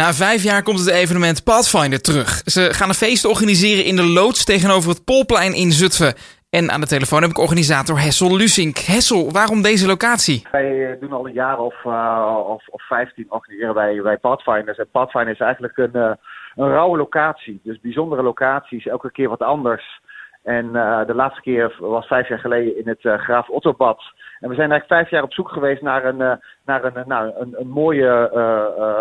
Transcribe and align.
Na 0.00 0.12
vijf 0.12 0.42
jaar 0.42 0.62
komt 0.62 0.78
het 0.78 0.90
evenement 0.90 1.44
Pathfinder 1.44 2.00
terug. 2.00 2.28
Ze 2.44 2.60
gaan 2.74 2.88
een 2.88 3.04
feest 3.04 3.24
organiseren 3.24 3.84
in 3.84 3.96
de 3.96 4.08
loods 4.18 4.44
tegenover 4.44 4.90
het 4.90 5.04
Polplein 5.04 5.54
in 5.54 5.70
Zutphen. 5.70 6.14
En 6.50 6.70
aan 6.70 6.80
de 6.80 6.86
telefoon 6.86 7.22
heb 7.22 7.30
ik 7.30 7.38
organisator 7.38 8.00
Hessel 8.00 8.36
Lusink. 8.36 8.76
Hessel, 8.76 9.30
waarom 9.32 9.62
deze 9.62 9.86
locatie? 9.86 10.46
Wij 10.52 10.92
eh, 10.92 11.00
doen 11.00 11.12
al 11.12 11.26
een 11.26 11.32
jaar 11.32 11.58
of, 11.58 11.84
uh, 11.84 12.44
of, 12.46 12.68
of 12.68 12.82
15 12.82 13.26
organiseren 13.28 13.74
wij, 13.74 14.02
wij 14.02 14.18
Pathfinders. 14.18 14.78
En 14.78 14.90
Pathfinder 14.90 15.32
is 15.32 15.40
eigenlijk 15.40 15.76
een, 15.76 15.96
uh, 15.96 16.12
een 16.54 16.68
rauwe 16.68 16.96
locatie. 16.96 17.60
Dus 17.64 17.80
bijzondere 17.80 18.22
locaties, 18.22 18.86
elke 18.86 19.10
keer 19.10 19.28
wat 19.28 19.42
anders. 19.42 20.00
En 20.42 20.72
de 21.06 21.14
laatste 21.14 21.40
keer 21.40 21.76
was 21.78 22.06
vijf 22.06 22.28
jaar 22.28 22.38
geleden 22.38 22.78
in 22.78 22.88
het 22.88 23.20
Graaf 23.20 23.48
Ottobad. 23.48 24.02
En 24.40 24.48
we 24.48 24.54
zijn 24.54 24.70
eigenlijk 24.70 25.00
vijf 25.00 25.10
jaar 25.10 25.22
op 25.22 25.32
zoek 25.32 25.48
geweest 25.48 25.82
naar 25.82 26.04
een, 26.04 26.40
naar 26.64 26.84
een, 26.84 27.04
nou, 27.06 27.32
een, 27.38 27.54
een 27.58 27.68
mooie 27.68 28.30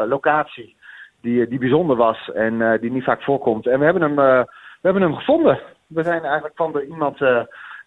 locatie 0.08 0.76
die, 1.22 1.48
die 1.48 1.60
bijzonder 1.60 1.96
was 1.96 2.32
en 2.34 2.78
die 2.82 2.92
niet 2.92 3.04
vaak 3.04 3.22
voorkomt. 3.22 3.68
En 3.68 3.80
we 3.80 3.86
hebben 3.86 4.02
hem, 4.02 4.16
we 4.16 4.48
hebben 4.82 5.02
hem 5.02 5.16
gevonden. 5.16 5.60
We 5.88 6.04
zijn 6.04 6.24
eigenlijk 6.24 6.56
van 6.56 6.72
de 6.72 6.86
iemand 6.88 7.18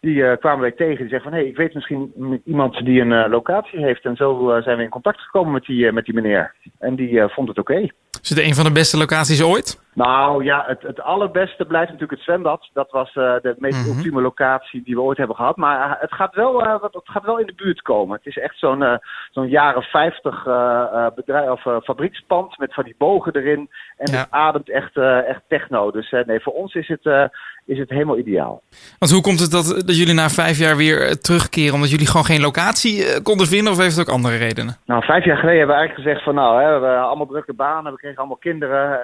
die 0.00 0.36
kwamen 0.36 0.60
wij 0.60 0.72
tegen. 0.72 0.96
Die 0.96 1.08
zegt 1.08 1.22
van 1.22 1.32
hé, 1.32 1.38
hey, 1.38 1.48
ik 1.48 1.56
weet 1.56 1.74
misschien 1.74 2.12
iemand 2.44 2.84
die 2.84 3.00
een 3.00 3.28
locatie 3.30 3.84
heeft. 3.84 4.04
En 4.04 4.16
zo 4.16 4.60
zijn 4.62 4.76
we 4.76 4.82
in 4.82 4.88
contact 4.88 5.20
gekomen 5.20 5.52
met 5.52 5.64
die, 5.64 5.92
met 5.92 6.04
die 6.04 6.14
meneer. 6.14 6.54
En 6.78 6.94
die 6.94 7.28
vond 7.28 7.48
het 7.48 7.58
oké. 7.58 7.88
Is 8.22 8.28
het 8.28 8.38
een 8.38 8.54
van 8.54 8.64
de 8.64 8.72
beste 8.72 8.96
locaties 8.96 9.42
ooit? 9.42 9.83
Nou 9.94 10.44
ja, 10.44 10.64
het, 10.66 10.82
het 10.82 11.00
allerbeste 11.00 11.64
blijft 11.64 11.90
natuurlijk 11.90 12.18
het 12.18 12.28
zwembad. 12.28 12.68
Dat 12.72 12.90
was 12.90 13.08
uh, 13.08 13.34
de 13.42 13.54
meest 13.58 13.76
mm 13.76 13.84
-hmm. 13.84 13.96
ultieme 13.96 14.20
locatie 14.20 14.82
die 14.84 14.94
we 14.94 15.00
ooit 15.00 15.18
hebben 15.18 15.36
gehad. 15.36 15.56
Maar 15.56 15.88
uh, 15.88 15.94
het, 15.98 16.12
gaat 16.12 16.34
wel, 16.34 16.66
uh, 16.66 16.82
het 16.82 17.00
gaat 17.04 17.24
wel 17.24 17.38
in 17.38 17.46
de 17.46 17.54
buurt 17.56 17.82
komen. 17.82 18.16
Het 18.16 18.26
is 18.26 18.38
echt 18.38 18.58
zo'n 18.58 19.00
zo'n 19.30 19.48
jaren 19.48 19.82
50 19.82 20.42
bedrijf, 21.14 21.48
of 21.50 21.84
fabriekspand 21.84 22.58
met 22.58 22.74
van 22.74 22.84
die 22.84 22.94
bogen 22.98 23.32
erin. 23.36 23.70
En 23.96 24.12
ja. 24.12 24.18
het 24.18 24.30
ademt 24.30 24.70
echt, 24.70 24.96
echt 25.26 25.42
techno. 25.48 25.90
Dus 25.90 26.10
nee, 26.26 26.40
voor 26.40 26.52
ons 26.52 26.74
is 26.74 26.88
het, 26.88 27.30
is 27.66 27.78
het 27.78 27.90
helemaal 27.90 28.18
ideaal. 28.18 28.62
Want 28.98 29.12
hoe 29.12 29.22
komt 29.22 29.40
het 29.40 29.50
dat, 29.50 29.82
dat 29.86 29.96
jullie 29.96 30.14
na 30.14 30.28
vijf 30.28 30.58
jaar 30.58 30.76
weer 30.76 31.20
terugkeren? 31.20 31.74
Omdat 31.74 31.90
jullie 31.90 32.06
gewoon 32.06 32.24
geen 32.24 32.40
locatie 32.40 33.22
konden 33.22 33.46
vinden 33.46 33.72
of 33.72 33.78
heeft 33.78 33.96
het 33.96 34.08
ook 34.08 34.14
andere 34.14 34.36
redenen? 34.36 34.76
Nou, 34.86 35.04
vijf 35.04 35.24
jaar 35.24 35.36
geleden 35.36 35.58
hebben 35.58 35.76
we 35.76 35.82
eigenlijk 35.82 36.08
gezegd 36.08 36.24
van 36.24 36.34
nou, 36.34 36.62
hè, 36.62 36.66
we 36.66 36.72
hebben 36.72 37.02
allemaal 37.02 37.26
drukke 37.26 37.54
banen. 37.54 37.92
We 37.92 37.98
kregen 37.98 38.18
allemaal 38.18 38.36
kinderen. 38.36 39.00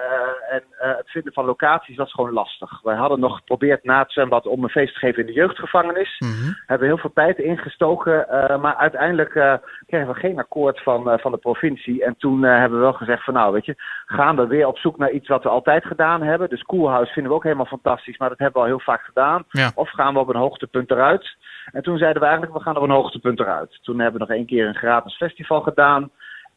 en 0.51 0.63
uh, 0.83 0.97
het 0.97 1.09
vinden 1.09 1.33
van 1.33 1.45
locaties 1.45 1.95
was 1.97 2.11
gewoon 2.11 2.33
lastig. 2.33 2.81
Wij 2.81 2.95
hadden 2.95 3.19
nog 3.19 3.35
geprobeerd 3.35 3.83
na 3.83 3.99
het 3.99 4.11
zwembad 4.11 4.45
om 4.45 4.63
een 4.63 4.69
feest 4.69 4.93
te 4.93 4.99
geven 4.99 5.19
in 5.19 5.25
de 5.25 5.33
jeugdgevangenis. 5.33 6.15
Mm 6.19 6.29
-hmm. 6.29 6.57
Hebben 6.65 6.87
heel 6.87 6.97
veel 6.97 7.13
tijd 7.13 7.37
ingestoken, 7.37 8.27
uh, 8.31 8.61
maar 8.61 8.75
uiteindelijk 8.75 9.33
uh, 9.35 9.53
kregen 9.85 10.07
we 10.07 10.13
geen 10.13 10.39
akkoord 10.39 10.83
van, 10.83 11.19
van 11.19 11.31
de 11.31 11.37
provincie. 11.37 12.03
En 12.03 12.15
toen 12.17 12.43
hebben 12.43 12.77
we 12.77 12.83
wel 12.83 12.93
gezegd 12.93 13.23
van 13.23 13.33
nou 13.33 13.53
weet 13.53 13.65
je, 13.65 13.75
gaan 14.05 14.35
we 14.35 14.47
weer 14.47 14.67
op 14.67 14.77
zoek 14.77 14.97
naar 14.97 15.11
iets 15.11 15.27
wat 15.27 15.43
we 15.43 15.49
altijd 15.49 15.85
gedaan 15.85 16.21
hebben. 16.21 16.49
Dus 16.49 16.61
Koelhuis 16.61 17.09
vinden 17.09 17.31
we 17.31 17.37
ook 17.37 17.43
helemaal 17.43 17.65
fantastisch, 17.65 18.17
maar 18.17 18.29
dat 18.29 18.37
hebben 18.37 18.61
we 18.61 18.67
al 18.67 18.75
heel 18.75 18.85
vaak 18.85 19.01
gedaan. 19.01 19.43
Ja. 19.49 19.71
Of 19.75 19.89
gaan 19.89 20.13
we 20.13 20.19
op 20.19 20.29
een 20.29 20.35
hoogtepunt 20.35 20.91
eruit. 20.91 21.35
En 21.71 21.81
toen 21.81 21.97
zeiden 21.97 22.21
we 22.21 22.27
eigenlijk, 22.27 22.57
we 22.57 22.63
gaan 22.63 22.77
op 22.77 22.83
een 22.83 22.89
hoogtepunt 22.89 23.39
eruit. 23.39 23.79
Toen 23.81 23.99
hebben 23.99 24.19
we 24.19 24.27
nog 24.27 24.37
één 24.37 24.45
keer 24.45 24.67
een 24.67 24.75
gratis 24.75 25.15
festival 25.15 25.61
gedaan. 25.61 26.11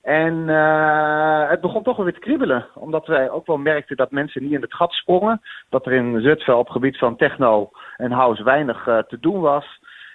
En 0.05 0.35
uh, 0.35 1.51
het 1.51 1.61
begon 1.61 1.83
toch 1.83 1.97
weer 1.97 2.13
te 2.13 2.21
kriebelen. 2.21 2.67
Omdat 2.75 3.07
wij 3.07 3.31
ook 3.31 3.47
wel 3.47 3.57
merkten 3.57 3.97
dat 3.97 4.11
mensen 4.11 4.43
niet 4.43 4.53
in 4.53 4.61
het 4.61 4.75
gat 4.75 4.93
sprongen. 4.93 5.41
Dat 5.69 5.87
er 5.87 5.93
in 5.93 6.21
Zutphen 6.21 6.59
op 6.59 6.69
gebied 6.69 6.99
van 6.99 7.17
techno 7.17 7.71
en 7.97 8.11
house 8.11 8.43
weinig 8.43 8.87
uh, 8.87 8.99
te 8.99 9.19
doen 9.21 9.41
was. 9.41 9.65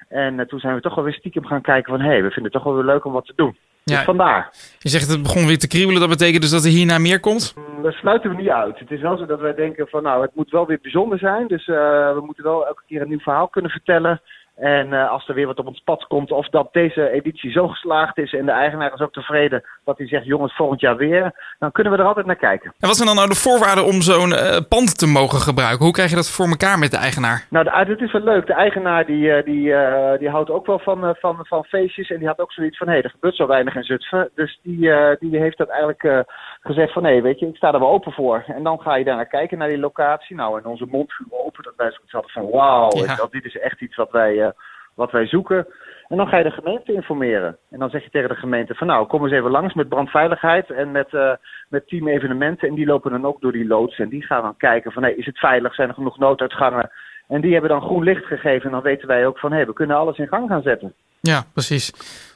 En 0.08 0.34
uh, 0.40 0.46
toen 0.46 0.60
zijn 0.60 0.76
we 0.76 0.82
toch 0.82 0.96
wel 0.96 1.04
weer 1.04 1.14
stiekem 1.14 1.46
gaan 1.46 1.62
kijken 1.62 1.92
van... 1.92 2.02
hé, 2.02 2.08
hey, 2.08 2.24
we 2.24 2.32
vinden 2.32 2.44
het 2.44 2.52
toch 2.52 2.64
wel 2.64 2.76
weer 2.76 2.94
leuk 2.94 3.06
om 3.06 3.14
wat 3.14 3.26
te 3.26 3.34
doen. 3.36 3.58
Ja, 3.84 3.96
dus 3.96 4.04
vandaar. 4.04 4.50
Je 4.80 4.90
zegt 4.90 5.10
het 5.10 5.22
begon 5.22 5.48
weer 5.48 5.58
te 5.58 5.68
kriebelen. 5.68 6.00
Dat 6.00 6.10
betekent 6.10 6.42
dus 6.42 6.52
dat 6.52 6.64
er 6.64 6.70
hierna 6.70 6.98
meer 6.98 7.20
komt? 7.20 7.54
Dat 7.82 7.94
sluiten 7.94 8.30
we 8.30 8.36
niet 8.36 8.50
uit. 8.50 8.80
Het 8.80 8.92
is 8.92 9.02
wel 9.02 9.18
zo 9.18 9.26
dat 9.26 9.40
wij 9.40 9.54
denken 9.54 9.88
van... 9.88 10.04
nou, 10.04 10.22
het 10.22 10.36
moet 10.36 10.52
wel 10.52 10.66
weer 10.66 10.80
bijzonder 10.82 11.18
zijn. 11.18 11.48
Dus 11.48 11.66
we 11.66 12.22
moeten 12.26 12.44
wel 12.44 12.68
elke 12.68 12.84
keer 12.88 13.02
een 13.02 13.10
nieuw 13.10 13.20
verhaal 13.20 13.48
kunnen 13.48 13.72
vertellen. 13.72 14.22
En 14.60 14.88
uh, 14.88 15.12
als 15.12 15.28
er 15.28 15.34
weer 15.34 15.48
wat 15.48 15.60
op 15.60 15.68
ons 15.68 15.82
pad 15.84 16.08
komt, 16.08 16.32
of 16.32 16.50
dat 16.50 16.68
deze 16.72 17.10
editie 17.10 17.52
zo 17.52 17.68
geslaagd 17.68 18.18
is 18.18 18.34
en 18.34 18.46
de 18.46 18.52
eigenaar 18.52 18.94
is 18.94 19.00
ook 19.00 19.14
tevreden 19.14 19.64
dat 19.86 19.98
hij 19.98 20.08
zegt, 20.08 20.26
jongens, 20.26 20.56
volgend 20.56 20.82
jaar 20.82 20.98
weer, 20.98 21.56
dan 21.60 21.72
kunnen 21.72 21.94
we 21.94 22.00
er 22.00 22.06
altijd 22.06 22.26
naar 22.26 22.36
kijken. 22.36 22.74
En 22.80 22.88
wat 22.88 22.96
zijn 22.96 23.08
dan 23.08 23.18
nou 23.18 23.30
de 23.30 23.36
voorwaarden 23.36 23.86
om 23.86 24.02
zo'n 24.02 24.30
uh, 24.30 24.58
pand 24.70 24.98
te 24.98 25.08
mogen 25.08 25.40
gebruiken? 25.40 25.84
Hoe 25.84 25.94
krijg 25.94 26.10
je 26.10 26.16
dat 26.16 26.32
voor 26.32 26.48
elkaar 26.48 26.80
met 26.80 26.92
de 26.92 26.98
eigenaar? 26.98 27.46
Nou, 27.50 27.66
de, 27.66 27.72
het 27.72 28.02
is 28.02 28.12
wel 28.12 28.22
leuk. 28.22 28.48
De 28.48 28.54
eigenaar 28.54 29.06
die, 29.06 29.26
uh, 29.26 29.44
die, 29.44 29.68
uh, 29.68 30.18
die 30.18 30.30
houdt 30.30 30.50
ook 30.50 30.66
wel 30.66 30.80
van, 30.80 31.16
van, 31.20 31.38
van 31.42 31.64
feestjes 31.64 32.10
en 32.10 32.18
die 32.18 32.28
had 32.28 32.40
ook 32.40 32.52
zoiets 32.52 32.78
van, 32.78 32.88
hé, 32.88 32.94
hey, 32.94 33.04
er 33.04 33.10
gebeurt 33.10 33.36
zo 33.36 33.48
weinig 33.48 33.76
in 33.76 33.84
Zutphen. 33.84 34.30
Dus 34.36 34.60
die, 34.64 34.92
die 35.20 35.40
heeft 35.40 35.58
dat 35.58 35.70
eigenlijk 35.70 36.26
gezegd 36.62 36.94
van, 36.94 37.04
nee, 37.04 37.22
weet 37.22 37.40
je, 37.40 37.48
ik 37.48 37.56
sta 37.56 37.74
er 37.74 37.80
wel 37.80 37.90
open 37.90 38.12
voor. 38.12 38.44
En 38.48 38.64
dan 38.64 38.80
ga 38.80 38.96
je 38.96 39.04
daar 39.04 39.16
naar 39.16 39.28
kijken, 39.28 39.58
naar 39.58 39.68
die 39.68 39.80
locatie. 39.80 40.36
Nou, 40.36 40.60
en 40.60 40.66
onze 40.66 40.86
mond 40.86 41.14
viel 41.14 41.46
open, 41.46 41.64
dat 41.64 41.74
wij 41.78 41.92
zoiets 41.92 42.12
hadden 42.12 42.32
van, 42.32 42.50
wauw, 42.50 42.90
ja. 42.94 43.28
dit 43.30 43.46
is 43.46 43.58
echt 43.58 43.82
iets 43.82 43.96
wat 43.96 44.12
wij 44.12 44.49
wat 44.96 45.12
wij 45.12 45.28
zoeken. 45.28 45.68
En 46.08 46.18
dan 46.18 46.28
ga 46.28 46.38
je 46.38 46.44
de 46.44 46.52
gemeente 46.52 46.94
informeren. 46.94 47.58
En 47.70 47.80
dan 47.80 47.90
zeg 47.90 48.04
je 48.04 48.10
tegen 48.10 48.30
de 48.30 48.36
gemeente 48.36 48.76
van 48.76 48.88
nou, 48.88 49.08
kom 49.08 49.24
eens 49.24 49.34
even 49.34 49.52
langs 49.52 49.74
met 49.74 49.90
brandveiligheid 49.90 50.70
en 50.70 50.92
met, 50.92 51.08
uh, 51.12 51.32
met 51.70 51.88
team 51.88 52.08
evenementen. 52.08 52.68
En 52.68 52.76
die 52.76 52.86
lopen 52.86 53.12
dan 53.12 53.26
ook 53.26 53.42
door 53.42 53.52
die 53.52 53.68
loods 53.68 54.00
en 54.00 54.10
die 54.10 54.26
gaan 54.26 54.42
dan 54.42 54.58
kijken 54.58 54.92
van 54.92 55.04
hey, 55.04 55.14
is 55.14 55.26
het 55.26 55.38
veilig, 55.38 55.76
zijn 55.76 55.88
er 55.88 55.94
genoeg 55.94 56.18
nooduitgangen. 56.18 56.92
En 57.28 57.42
die 57.42 57.52
hebben 57.52 57.70
dan 57.70 57.82
groen 57.82 58.04
licht 58.04 58.26
gegeven 58.26 58.66
en 58.66 58.72
dan 58.72 58.82
weten 58.82 59.08
wij 59.08 59.28
ook 59.28 59.40
van 59.40 59.50
hé, 59.50 59.58
hey, 59.58 59.66
we 59.66 59.74
kunnen 59.74 59.98
alles 59.98 60.18
in 60.18 60.28
gang 60.28 60.50
gaan 60.50 60.62
zetten. 60.62 60.94
Ja, 61.20 61.44
precies. 61.54 61.88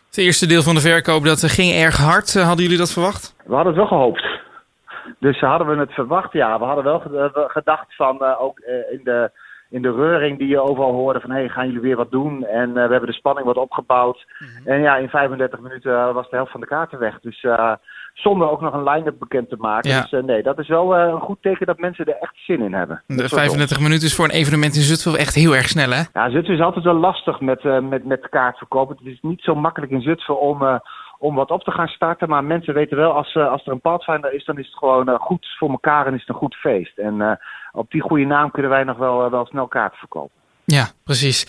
Het 0.05 0.17
eerste 0.17 0.47
deel 0.47 0.61
van 0.61 0.75
de 0.75 0.81
verkoop, 0.81 1.23
dat 1.23 1.43
ging 1.43 1.73
erg 1.73 1.97
hard. 1.97 2.33
Hadden 2.33 2.63
jullie 2.63 2.77
dat 2.77 2.93
verwacht? 2.93 3.35
We 3.45 3.53
hadden 3.53 3.73
het 3.73 3.81
wel 3.81 3.99
gehoopt. 3.99 4.41
Dus 5.19 5.39
hadden 5.39 5.67
we 5.67 5.75
het 5.75 5.91
verwacht, 5.91 6.33
ja. 6.33 6.59
We 6.59 6.65
hadden 6.65 6.83
wel 6.83 6.99
gedacht 7.47 7.95
van 7.95 8.17
uh, 8.21 8.41
ook 8.41 8.59
uh, 8.59 8.91
in 8.91 9.01
de 9.03 9.31
in 9.73 9.81
de 9.81 9.91
reuring 9.91 10.37
die 10.37 10.47
je 10.47 10.61
overal 10.61 10.91
hoorde 10.91 11.19
van... 11.19 11.29
hé, 11.29 11.37
hey, 11.37 11.49
gaan 11.49 11.65
jullie 11.65 11.81
weer 11.81 11.95
wat 11.95 12.11
doen? 12.11 12.45
En 12.45 12.67
uh, 12.69 12.73
we 12.73 12.79
hebben 12.79 13.05
de 13.05 13.13
spanning 13.13 13.45
wat 13.45 13.57
opgebouwd. 13.57 14.25
Mm 14.39 14.47
-hmm. 14.47 14.67
En 14.67 14.81
ja, 14.81 14.97
in 14.97 15.09
35 15.09 15.59
minuten 15.59 16.13
was 16.13 16.29
de 16.29 16.35
helft 16.35 16.51
van 16.51 16.59
de 16.59 16.67
kaarten 16.67 16.99
weg. 16.99 17.19
Dus 17.19 17.43
uh, 17.43 17.73
zonder 18.13 18.49
ook 18.49 18.61
nog 18.61 18.73
een 18.73 18.83
line-up 18.83 19.19
bekend 19.19 19.49
te 19.49 19.55
maken. 19.59 19.89
Ja. 19.89 20.01
Dus 20.01 20.11
uh, 20.11 20.23
nee, 20.23 20.43
dat 20.43 20.59
is 20.59 20.67
wel 20.67 20.95
een 20.95 21.19
goed 21.19 21.41
teken 21.41 21.65
dat 21.65 21.79
mensen 21.79 22.05
er 22.05 22.17
echt 22.19 22.35
zin 22.35 22.61
in 22.61 22.73
hebben. 22.73 23.03
De 23.07 23.29
35 23.29 23.79
minuten 23.79 24.07
is 24.07 24.15
voor 24.15 24.25
een 24.25 24.31
evenement 24.31 24.75
in 24.75 24.81
Zutphen 24.81 25.15
echt 25.15 25.35
heel 25.35 25.55
erg 25.55 25.67
snel, 25.67 25.89
hè? 25.89 26.01
Ja, 26.13 26.29
Zutphen 26.29 26.53
is 26.53 26.61
altijd 26.61 26.85
wel 26.85 26.99
lastig 26.99 27.39
met, 27.39 27.63
met, 27.63 28.05
met 28.05 28.29
kaartverkopen. 28.29 28.95
Het 28.97 29.07
is 29.07 29.19
niet 29.21 29.41
zo 29.41 29.55
makkelijk 29.55 29.91
in 29.91 30.01
Zutphen 30.01 30.39
om 30.39 30.81
om 31.23 31.35
wat 31.35 31.51
op 31.51 31.63
te 31.63 31.71
gaan 31.71 31.87
starten. 31.87 32.29
Maar 32.29 32.43
mensen 32.43 32.73
weten 32.73 32.97
wel, 32.97 33.11
als, 33.11 33.35
uh, 33.35 33.51
als 33.51 33.65
er 33.65 33.71
een 33.71 33.81
Pathfinder 33.81 34.33
is, 34.33 34.45
dan 34.45 34.57
is 34.57 34.65
het 34.65 34.75
gewoon 34.75 35.09
uh, 35.09 35.15
goed 35.19 35.47
voor 35.57 35.69
elkaar 35.69 36.07
en 36.07 36.13
is 36.13 36.19
het 36.19 36.29
een 36.29 36.35
goed 36.35 36.55
feest. 36.55 36.97
En 36.97 37.15
uh, 37.15 37.31
op 37.71 37.91
die 37.91 38.01
goede 38.01 38.25
naam 38.25 38.51
kunnen 38.51 38.71
wij 38.71 38.83
nog 38.83 38.97
wel, 38.97 39.29
wel 39.29 39.45
snel 39.45 39.67
kaarten 39.67 39.99
verkopen. 39.99 40.35
Ja, 40.65 40.87
precies. 41.03 41.45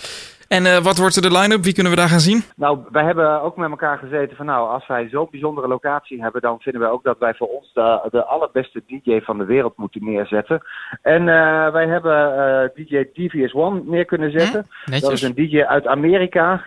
En 0.57 0.83
wat 0.83 0.99
wordt 0.99 1.17
er 1.17 1.23
de 1.23 1.39
line-up? 1.39 1.63
Wie 1.65 1.75
kunnen 1.75 1.93
we 1.93 1.99
daar 1.99 2.09
gaan 2.09 2.21
zien? 2.21 2.43
Nou, 2.57 2.79
wij 2.91 3.05
hebben 3.05 3.43
ook 3.43 3.57
met 3.57 3.71
elkaar 3.71 3.99
gezeten 3.99 4.37
van 4.37 4.47
nou, 4.47 4.69
als 4.69 4.87
wij 4.87 5.09
zo'n 5.09 5.29
bijzondere 5.31 5.69
locatie 5.69 6.23
hebben, 6.23 6.41
dan 6.41 6.61
vinden 6.61 6.81
wij 6.81 6.91
ook 6.91 7.05
dat 7.05 7.19
wij 7.19 7.35
voor 7.35 7.49
ons 7.49 7.73
de, 7.73 8.09
de 8.11 8.25
allerbeste 8.25 8.83
DJ 8.87 9.21
van 9.21 9.39
de 9.39 9.45
wereld 9.45 9.77
moeten 9.77 10.05
neerzetten. 10.05 10.63
En 11.03 11.25
wij 11.73 11.87
hebben 11.87 12.73
DJ 12.75 13.05
Devious 13.13 13.53
One 13.53 13.83
neer 13.85 14.05
kunnen 14.05 14.31
zetten. 14.31 14.67
Hm, 14.85 15.01
dat 15.01 15.13
is 15.13 15.23
een 15.23 15.35
DJ 15.35 15.63
uit 15.63 15.87
Amerika. 15.87 16.65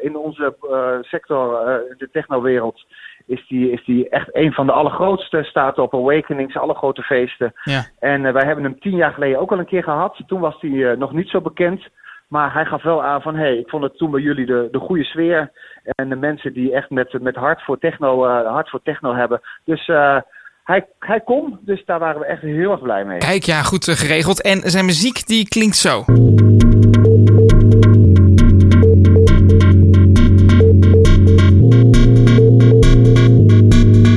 in 0.00 0.16
onze 0.16 0.56
sector, 1.02 1.50
de 1.98 2.08
technowereld, 2.12 2.84
is 3.26 3.46
die, 3.48 3.70
is 3.70 3.84
die 3.84 4.08
echt 4.08 4.28
een 4.32 4.52
van 4.52 4.66
de 4.66 4.72
allergrootste. 4.72 5.42
Staat 5.42 5.78
op 5.78 5.94
Awakenings, 5.94 6.56
alle 6.56 6.74
grote 6.74 7.02
feesten. 7.02 7.52
Ja. 7.62 7.84
En 7.98 8.24
uh, 8.24 8.32
wij 8.32 8.44
hebben 8.46 8.64
hem 8.64 8.80
tien 8.80 8.96
jaar 8.96 9.12
geleden 9.12 9.40
ook 9.40 9.52
al 9.52 9.58
een 9.58 9.66
keer 9.66 9.82
gehad. 9.82 10.22
Toen 10.26 10.40
was 10.40 10.56
hij 10.60 10.70
uh, 10.70 10.96
nog 10.96 11.12
niet 11.12 11.28
zo 11.28 11.40
bekend. 11.40 11.88
Maar 12.28 12.52
hij 12.52 12.64
gaf 12.64 12.82
wel 12.82 13.04
aan 13.04 13.22
van, 13.22 13.34
hé, 13.34 13.40
hey, 13.40 13.58
ik 13.58 13.68
vond 13.68 13.82
het 13.82 13.96
toen 13.96 14.10
bij 14.10 14.20
jullie 14.20 14.46
de, 14.46 14.68
de 14.70 14.78
goede 14.78 15.04
sfeer. 15.04 15.50
En 15.84 16.08
de 16.08 16.16
mensen 16.16 16.52
die 16.52 16.72
echt 16.72 16.90
met, 16.90 17.22
met 17.22 17.34
hart, 17.34 17.62
voor 17.62 17.78
techno, 17.78 18.26
uh, 18.26 18.46
hart 18.52 18.70
voor 18.70 18.82
techno 18.82 19.14
hebben. 19.14 19.40
Dus 19.64 19.86
hij, 20.64 20.86
hij 20.98 21.20
kon, 21.20 21.58
dus 21.60 21.84
daar 21.84 21.98
waren 21.98 22.20
we 22.20 22.26
echt 22.26 22.42
heel 22.42 22.70
erg 22.70 22.82
blij 22.82 23.04
mee. 23.04 23.18
Kijk, 23.18 23.42
ja, 23.42 23.62
goed 23.62 23.84
geregeld. 23.84 24.42
En 24.42 24.70
zijn 24.70 24.84
muziek, 24.84 25.26
die 25.26 25.48
klinkt 25.48 25.76
zo. 25.76 26.04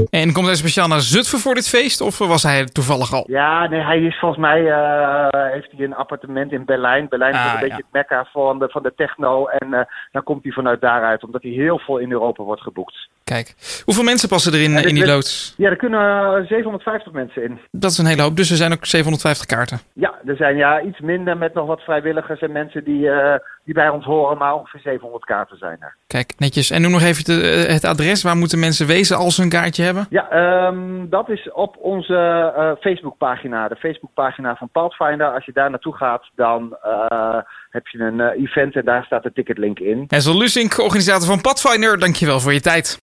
En 0.10 0.34
komt 0.34 0.46
hij 0.46 0.56
speciaal 0.70 0.96
naar 0.96 1.02
Zutphen 1.02 1.40
voor 1.40 1.54
dit 1.54 1.70
feest? 1.70 2.02
Of 2.02 2.18
was 2.18 2.44
hij 2.44 2.66
toevallig 2.66 3.14
al? 3.14 3.24
Ja, 3.28 3.68
nee, 3.68 3.82
hij 3.82 4.02
is 4.02 4.20
volgens 4.20 4.42
mij... 4.42 4.62
Uh, 4.62 5.28
heeft 5.52 5.72
hij 5.72 5.86
een 5.86 5.96
appartement 5.96 6.52
in 6.52 6.66
Berlijn. 6.66 7.08
Berlijn 7.10 7.34
is 7.34 7.40
ah, 7.40 7.46
een 7.46 7.52
ja. 7.52 7.60
beetje 7.60 7.76
het 7.76 7.92
mekka 7.92 8.28
van 8.32 8.60
de, 8.60 8.70
van 8.70 8.84
de 8.84 8.94
techno. 8.96 9.46
En 9.46 9.68
uh, 9.68 9.80
dan 10.12 10.24
komt 10.24 10.44
hij 10.44 10.52
vanuit 10.52 10.82
daaruit. 10.82 11.24
Omdat 11.24 11.42
hij 11.42 11.52
heel 11.52 11.80
veel 11.80 11.98
in 11.98 12.12
Europa 12.12 12.44
wordt 12.44 12.62
geboekt. 12.62 13.10
Kijk, 13.24 13.54
hoeveel 13.86 14.04
mensen 14.04 14.30
passen 14.30 14.54
er 14.54 14.62
in, 14.62 14.78
in 14.78 14.96
die 14.96 15.06
loods? 15.06 15.54
Ja, 15.58 15.70
er 15.70 15.76
kunnen 15.76 16.46
750 16.48 17.14
mensen 17.14 17.44
in. 17.44 17.60
Dat 17.72 17.92
is 17.92 17.98
een 17.98 18.06
hele 18.06 18.22
hoop. 18.22 18.36
Dus 18.36 18.50
er 18.50 18.58
zijn 18.58 18.72
ook 18.72 18.86
750 18.86 19.46
kaarten. 19.46 19.80
Ja, 19.94 20.14
er 20.26 20.36
zijn 20.36 20.56
ja, 20.56 20.82
iets 20.82 21.00
minder 21.00 21.38
met 21.38 21.54
nog 21.54 21.68
wat 21.68 21.82
vrijwilligers 21.82 22.40
en 22.40 22.52
mensen 22.52 22.84
die, 22.84 23.02
uh, 23.02 23.34
die 23.66 23.74
bij 23.74 23.90
ons 23.90 24.06
horen. 24.06 24.38
Maar 24.38 24.54
ongeveer 24.54 24.82
700 24.82 25.26
kaarten 25.26 25.58
zijn 25.58 25.78
er. 25.80 25.96
Kijk, 26.08 26.34
netjes. 26.38 26.72
En 26.72 26.82
noem 26.82 26.92
nog 26.92 27.02
even 27.02 27.24
de, 27.24 27.66
het 27.68 27.84
adres. 27.84 28.24
Waar 28.24 28.38
moeten 28.38 28.60
mensen 28.60 28.88
wezen 28.88 29.18
als 29.18 29.36
ze 29.36 29.42
een 29.42 29.50
kaartje 29.50 29.84
hebben? 29.84 30.08
Ja, 30.10 30.30
Ehm, 30.60 31.10
dat 31.10 31.30
is 31.30 31.52
op 31.52 31.76
onze 31.80 32.54
uh, 32.58 32.72
Facebookpagina, 32.80 33.68
de 33.68 33.76
Facebookpagina 33.76 34.56
van 34.56 34.70
Pathfinder. 34.70 35.34
Als 35.34 35.46
je 35.46 35.52
daar 35.54 35.70
naartoe 35.70 35.96
gaat, 35.96 36.30
dan 36.36 36.78
uh, 36.86 37.38
heb 37.70 37.88
je 37.88 38.00
een 38.00 38.20
uh, 38.20 38.44
event 38.44 38.76
en 38.76 38.86
daar 38.86 39.04
staat 39.04 39.24
de 39.24 39.34
ticketlink 39.34 39.80
in. 39.80 40.04
Hessel 40.08 40.38
Lusink, 40.38 40.78
organisator 40.78 41.28
van 41.28 41.42
Pathfinder, 41.42 42.00
dankjewel 42.00 42.40
voor 42.40 42.54
je 42.54 42.62
tijd. 42.62 42.98